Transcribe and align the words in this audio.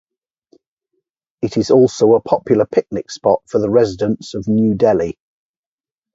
It 1.43 1.57
is 1.57 1.69
also 1.69 2.15
a 2.15 2.21
popular 2.21 2.65
picnic 2.65 3.11
spot 3.11 3.43
for 3.45 3.59
the 3.59 3.69
residents 3.69 4.33
of 4.33 4.47
New 4.47 4.73
Delhi. 4.73 5.19